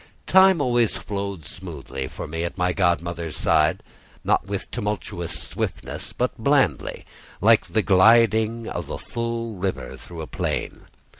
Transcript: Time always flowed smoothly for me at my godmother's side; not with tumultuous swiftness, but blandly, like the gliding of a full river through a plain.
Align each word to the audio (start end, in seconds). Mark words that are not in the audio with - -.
Time 0.25 0.59
always 0.61 0.97
flowed 0.97 1.45
smoothly 1.45 2.07
for 2.07 2.25
me 2.27 2.43
at 2.43 2.57
my 2.57 2.73
godmother's 2.73 3.37
side; 3.37 3.83
not 4.23 4.47
with 4.47 4.71
tumultuous 4.71 5.39
swiftness, 5.39 6.11
but 6.11 6.35
blandly, 6.39 7.05
like 7.39 7.67
the 7.67 7.83
gliding 7.83 8.67
of 8.67 8.89
a 8.89 8.97
full 8.97 9.53
river 9.57 9.95
through 9.95 10.21
a 10.21 10.25
plain. 10.25 10.87